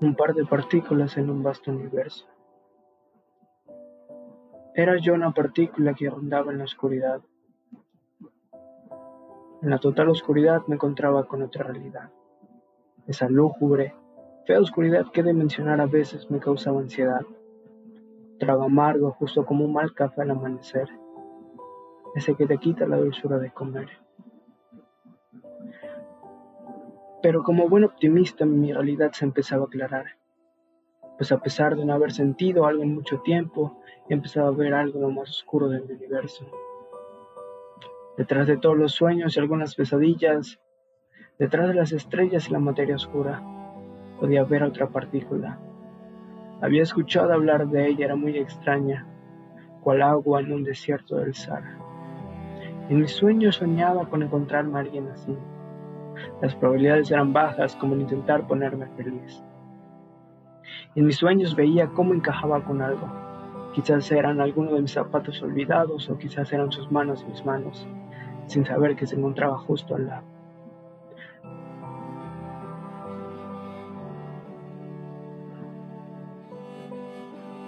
un 0.00 0.14
par 0.14 0.32
de 0.34 0.46
partículas 0.46 1.18
en 1.18 1.28
un 1.28 1.42
vasto 1.42 1.70
universo. 1.70 2.26
Era 4.74 4.96
yo 4.98 5.12
una 5.12 5.32
partícula 5.32 5.92
que 5.92 6.08
rondaba 6.08 6.52
en 6.52 6.58
la 6.58 6.64
oscuridad. 6.64 7.20
En 9.60 9.68
la 9.68 9.78
total 9.78 10.08
oscuridad 10.08 10.62
me 10.68 10.76
encontraba 10.76 11.24
con 11.24 11.42
otra 11.42 11.64
realidad. 11.64 12.10
Esa 13.06 13.28
lúgubre, 13.28 13.94
fea 14.46 14.58
oscuridad 14.58 15.10
que 15.12 15.22
de 15.22 15.34
mencionar 15.34 15.82
a 15.82 15.86
veces 15.86 16.30
me 16.30 16.40
causaba 16.40 16.80
ansiedad. 16.80 17.26
Trago 18.38 18.62
amargo 18.62 19.10
justo 19.12 19.44
como 19.44 19.66
un 19.66 19.74
mal 19.74 19.92
café 19.92 20.22
al 20.22 20.30
amanecer. 20.30 20.88
Ese 22.14 22.34
que 22.36 22.46
te 22.46 22.56
quita 22.56 22.86
la 22.86 22.96
dulzura 22.96 23.38
de 23.38 23.50
comer. 23.50 23.90
Pero 27.22 27.42
como 27.42 27.68
buen 27.68 27.84
optimista 27.84 28.46
mi 28.46 28.72
realidad 28.72 29.12
se 29.12 29.26
empezaba 29.26 29.64
a 29.64 29.66
aclarar. 29.66 30.06
Pues 31.18 31.30
a 31.32 31.38
pesar 31.38 31.76
de 31.76 31.84
no 31.84 31.92
haber 31.92 32.12
sentido 32.12 32.64
algo 32.64 32.82
en 32.82 32.94
mucho 32.94 33.20
tiempo, 33.20 33.78
empezaba 34.08 34.48
a 34.48 34.52
ver 34.52 34.72
algo 34.72 35.00
lo 35.00 35.10
más 35.10 35.28
oscuro 35.28 35.68
del 35.68 35.82
universo. 35.82 36.46
Detrás 38.16 38.46
de 38.46 38.56
todos 38.56 38.76
los 38.76 38.92
sueños 38.92 39.36
y 39.36 39.40
algunas 39.40 39.74
pesadillas, 39.74 40.60
detrás 41.38 41.68
de 41.68 41.74
las 41.74 41.92
estrellas 41.92 42.48
y 42.48 42.52
la 42.52 42.58
materia 42.58 42.96
oscura, 42.96 43.42
podía 44.18 44.44
ver 44.44 44.62
otra 44.62 44.88
partícula. 44.88 45.58
Había 46.62 46.82
escuchado 46.82 47.34
hablar 47.34 47.68
de 47.68 47.88
ella, 47.88 48.06
era 48.06 48.16
muy 48.16 48.38
extraña, 48.38 49.06
cual 49.82 50.00
agua 50.00 50.40
en 50.40 50.52
un 50.52 50.64
desierto 50.64 51.16
del 51.16 51.34
Sahara. 51.34 51.78
En 52.88 52.98
mis 52.98 53.12
sueños 53.12 53.56
soñaba 53.56 54.08
con 54.08 54.22
encontrarme 54.22 54.78
a 54.78 54.82
alguien 54.82 55.08
así 55.08 55.36
las 56.42 56.54
probabilidades 56.54 57.10
eran 57.10 57.32
bajas 57.32 57.76
como 57.76 57.94
en 57.94 58.02
intentar 58.02 58.46
ponerme 58.46 58.86
feliz. 58.96 59.42
En 60.94 61.06
mis 61.06 61.16
sueños 61.16 61.54
veía 61.54 61.88
cómo 61.88 62.14
encajaba 62.14 62.64
con 62.64 62.82
algo. 62.82 63.08
Quizás 63.74 64.10
eran 64.10 64.40
algunos 64.40 64.72
de 64.74 64.82
mis 64.82 64.92
zapatos 64.92 65.40
olvidados 65.42 66.08
o 66.10 66.18
quizás 66.18 66.52
eran 66.52 66.72
sus 66.72 66.90
manos 66.90 67.22
en 67.22 67.30
mis 67.30 67.44
manos, 67.44 67.86
sin 68.46 68.64
saber 68.64 68.96
que 68.96 69.06
se 69.06 69.16
encontraba 69.16 69.58
justo 69.58 69.94
al 69.94 70.06
lado. 70.06 70.24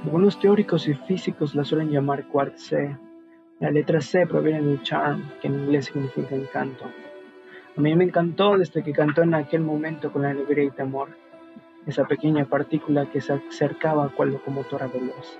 Algunos 0.04 0.40
teóricos 0.40 0.88
y 0.88 0.94
físicos 0.94 1.54
la 1.54 1.64
suelen 1.64 1.90
llamar 1.90 2.26
quark 2.26 2.56
C. 2.56 2.96
La 3.60 3.70
letra 3.70 4.00
C 4.00 4.26
proviene 4.26 4.60
de 4.60 4.82
charm, 4.82 5.22
que 5.40 5.46
en 5.46 5.60
inglés 5.60 5.86
significa 5.86 6.34
encanto. 6.34 6.84
A 7.74 7.80
mí 7.80 7.94
me 7.94 8.04
encantó 8.04 8.58
desde 8.58 8.82
que 8.82 8.92
cantó 8.92 9.22
en 9.22 9.32
aquel 9.32 9.62
momento 9.62 10.12
con 10.12 10.26
alegría 10.26 10.64
y 10.64 10.70
temor, 10.70 11.08
esa 11.86 12.06
pequeña 12.06 12.44
partícula 12.44 13.06
que 13.06 13.22
se 13.22 13.32
acercaba 13.32 14.10
cual 14.10 14.32
locomotora 14.32 14.88
veloz. 14.88 15.38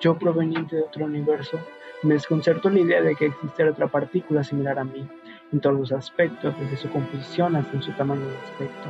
Yo, 0.00 0.16
proveniente 0.16 0.76
de 0.76 0.82
otro 0.82 1.04
universo, 1.04 1.60
me 2.02 2.14
desconcertó 2.14 2.70
la 2.70 2.80
idea 2.80 3.02
de 3.02 3.14
que 3.14 3.26
existiera 3.26 3.72
otra 3.72 3.88
partícula 3.88 4.42
similar 4.42 4.78
a 4.78 4.84
mí, 4.84 5.06
en 5.52 5.60
todos 5.60 5.78
los 5.78 5.92
aspectos, 5.92 6.58
desde 6.58 6.78
su 6.78 6.88
composición 6.88 7.54
hasta 7.54 7.76
en 7.76 7.82
su 7.82 7.92
tamaño 7.92 8.22
y 8.22 8.50
aspecto. 8.50 8.88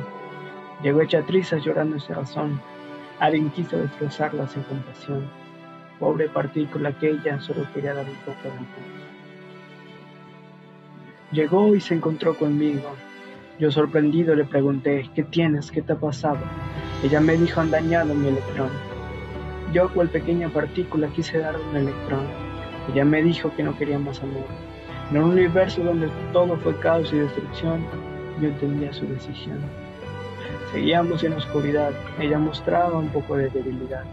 Llegó 0.81 1.01
hecha 1.01 1.21
trizas 1.23 1.63
llorando 1.65 1.99
sin 1.99 2.15
razón. 2.15 2.61
Alguien 3.19 3.49
quiso 3.49 3.77
destrozarla 3.77 4.47
sin 4.47 4.63
compasión. 4.63 5.29
Pobre 5.99 6.29
partícula 6.29 6.97
que 6.97 7.09
ella 7.09 7.41
solo 7.41 7.67
quería 7.73 7.93
dar 7.93 8.05
un 8.05 8.15
poco 8.15 8.41
de 8.43 8.51
amor. 8.51 9.20
Llegó 11.31 11.73
y 11.73 11.79
se 11.79 11.93
encontró 11.93 12.37
conmigo. 12.37 12.93
Yo 13.57 13.71
sorprendido 13.71 14.35
le 14.35 14.43
pregunté, 14.43 15.09
¿qué 15.15 15.23
tienes? 15.23 15.71
¿Qué 15.71 15.81
te 15.81 15.93
ha 15.93 15.95
pasado? 15.95 16.39
Ella 17.03 17.21
me 17.21 17.37
dijo, 17.37 17.61
han 17.61 17.71
dañado 17.71 18.13
mi 18.13 18.27
electrón. 18.27 18.69
Yo, 19.71 19.87
cual 19.93 20.09
pequeña 20.09 20.49
partícula, 20.49 21.07
quise 21.07 21.37
darle 21.37 21.63
un 21.69 21.77
electrón. 21.77 22.27
Ella 22.91 23.05
me 23.05 23.23
dijo 23.23 23.49
que 23.55 23.63
no 23.63 23.77
quería 23.77 23.97
más 23.97 24.21
amor. 24.21 24.43
En 25.09 25.23
un 25.23 25.31
universo 25.31 25.81
donde 25.81 26.09
todo 26.33 26.57
fue 26.57 26.77
caos 26.79 27.13
y 27.13 27.19
destrucción, 27.19 27.85
yo 28.41 28.49
entendía 28.49 28.91
su 28.91 29.07
decisión. 29.07 29.59
Seguíamos 30.73 31.23
en 31.23 31.33
oscuridad, 31.33 31.93
ella 32.19 32.39
mostraba 32.39 32.99
un 32.99 33.07
poco 33.07 33.37
de 33.37 33.49
debilidad. 33.49 34.03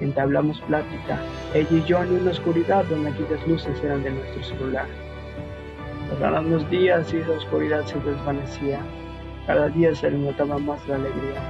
Entablamos 0.00 0.60
plática, 0.62 1.18
ella 1.54 1.68
y 1.70 1.84
yo 1.84 2.02
en 2.02 2.20
una 2.20 2.32
oscuridad 2.32 2.84
donde 2.84 3.10
aquellas 3.10 3.46
luces 3.48 3.82
eran 3.82 4.02
de 4.02 4.10
nuestro 4.10 4.44
celular. 4.44 5.05
Pasaron 6.10 6.50
los 6.50 6.68
días 6.70 7.12
y 7.12 7.18
la 7.18 7.36
oscuridad 7.36 7.84
se 7.84 7.98
desvanecía. 8.00 8.80
Cada 9.46 9.68
día 9.68 9.94
se 9.94 10.10
le 10.10 10.18
notaba 10.18 10.58
más 10.58 10.86
la 10.88 10.96
alegría. 10.96 11.40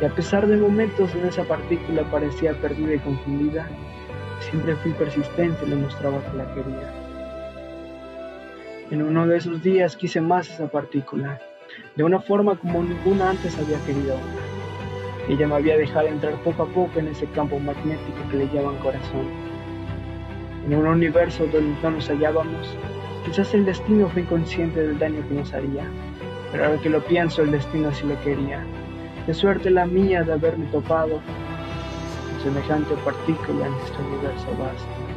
Y 0.00 0.04
a 0.04 0.08
pesar 0.08 0.46
de 0.46 0.56
momentos 0.56 1.14
en 1.14 1.26
esa 1.26 1.44
partícula 1.44 2.02
parecía 2.10 2.54
perdida 2.54 2.94
y 2.94 2.98
confundida, 2.98 3.68
siempre 4.40 4.74
fui 4.76 4.92
persistente 4.92 5.64
y 5.64 5.68
le 5.68 5.76
mostraba 5.76 6.18
que 6.24 6.36
la 6.36 6.54
quería. 6.54 6.92
En 8.90 9.02
uno 9.02 9.26
de 9.26 9.36
esos 9.36 9.62
días 9.62 9.94
quise 9.96 10.20
más 10.20 10.50
esa 10.50 10.66
partícula, 10.68 11.38
de 11.94 12.02
una 12.02 12.20
forma 12.20 12.56
como 12.56 12.82
ninguna 12.82 13.30
antes 13.30 13.56
había 13.58 13.78
querido. 13.86 14.16
Ella 15.28 15.46
me 15.46 15.54
había 15.54 15.76
dejado 15.76 16.08
entrar 16.08 16.34
poco 16.42 16.64
a 16.64 16.66
poco 16.66 16.98
en 16.98 17.08
ese 17.08 17.26
campo 17.26 17.60
magnético 17.60 18.18
que 18.30 18.38
le 18.38 18.48
llaman 18.48 18.76
corazón. 18.78 19.28
En 20.66 20.74
un 20.74 20.86
universo 20.86 21.46
donde 21.46 21.74
no 21.82 21.90
nos 21.92 22.08
hallábamos, 22.08 22.76
Quizás 23.24 23.52
el 23.54 23.64
destino 23.64 24.08
fue 24.08 24.22
inconsciente 24.22 24.80
del 24.80 24.98
daño 24.98 25.22
que 25.28 25.34
nos 25.34 25.52
haría, 25.52 25.84
pero 26.50 26.64
ahora 26.64 26.80
que 26.80 26.88
lo 26.88 27.04
pienso, 27.04 27.42
el 27.42 27.50
destino 27.50 27.92
sí 27.92 28.06
lo 28.06 28.20
quería. 28.22 28.64
De 29.26 29.34
suerte 29.34 29.70
la 29.70 29.86
mía 29.86 30.22
de 30.22 30.32
haberme 30.32 30.66
topado 30.66 31.20
semejante 32.42 32.94
partícula 33.04 33.66
en 33.66 33.74
este 33.74 34.02
universo 34.02 34.46
vasto. 34.58 35.09